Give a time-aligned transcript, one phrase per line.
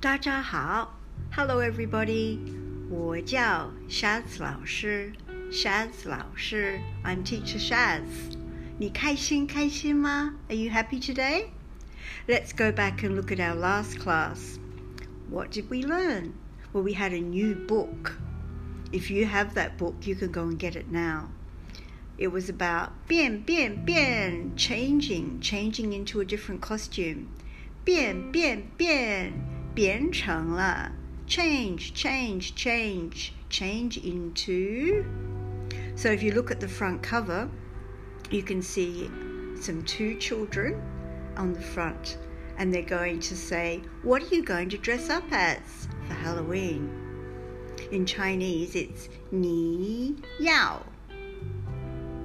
[0.00, 1.00] 大家好，
[1.32, 2.38] Hello everybody，
[2.90, 5.12] 我叫 Shaz 老师，
[5.50, 8.02] Shaz 老师，I'm Teacher Shaz。
[8.78, 10.34] 你开心开心吗？
[10.48, 11.46] Are you happy today?
[12.26, 14.58] Let's go back and look at our last class.
[15.30, 16.32] What did we learn?
[16.72, 18.18] Well, we had a new book.
[18.92, 21.30] If you have that book, you can go and get it now.
[22.16, 27.26] It was about 变变变 changing, changing into a different costume.
[27.84, 29.32] 变变变
[29.78, 30.92] 变成了
[31.26, 35.04] change, change, change, change into.
[35.96, 37.48] So if you look at the front cover,
[38.30, 39.10] you can see
[39.60, 40.80] some two children
[41.36, 42.18] on the front
[42.58, 46.88] and they're going to say, What are you going to dress up as for Halloween?
[47.90, 50.84] In Chinese, it's 你要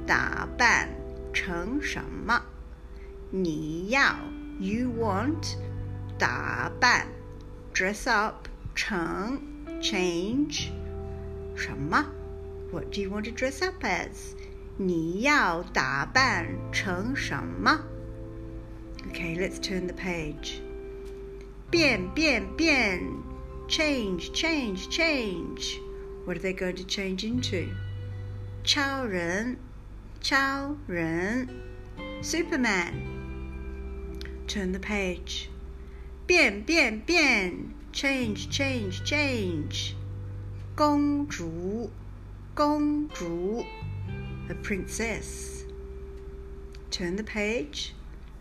[0.05, 0.89] 打扮
[1.33, 2.41] 成什么？
[3.31, 4.15] 你要
[4.59, 5.55] you want
[6.17, 7.07] 打扮
[7.73, 9.39] dress up 成
[9.81, 10.69] change
[11.55, 12.05] 什么？
[12.71, 14.35] What do you want to dress up as？
[14.77, 17.83] 你要打扮成什么？
[19.11, 20.59] Okay, let's turn the page.
[21.71, 23.01] 变变变
[23.67, 25.79] change change change.
[26.25, 27.69] What are they going to change into?
[28.63, 29.57] 超人
[30.21, 31.47] 超人
[32.21, 32.93] Superman.
[34.47, 35.47] Turn the page.
[36.25, 39.93] 变变变 change change change.
[40.75, 41.89] 公主
[42.53, 43.65] 公主
[44.49, 45.63] a princess.
[46.91, 47.93] Turn the page.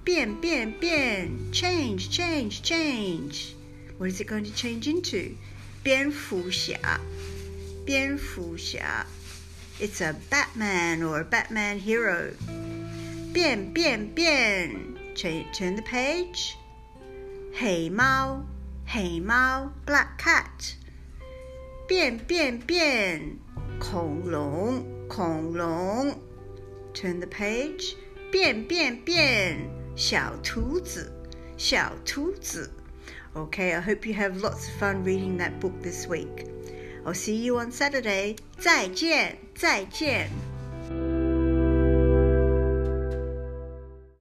[0.04, 3.54] 变变变 change change change.
[3.98, 5.36] What is it going to change into?
[5.82, 7.00] 蝙蝠侠
[7.84, 9.06] 蝙蝠侠
[9.80, 12.32] It's a Batman or a Batman hero.
[13.32, 16.56] 变变变 Turn the page.
[17.52, 18.44] 黑猫
[18.86, 20.74] 黑猫 Black cat.
[21.86, 23.38] 变变变
[23.78, 26.14] 恐龙恐龙
[26.94, 27.94] Turn the page.
[28.30, 29.58] 变变变
[29.96, 31.12] 小兔子
[31.56, 32.70] 小兔子
[33.34, 36.46] Okay, I hope you have lots of fun reading that book this week.
[37.04, 38.36] I'll see you on Saturday.
[38.58, 40.28] 再见，再见。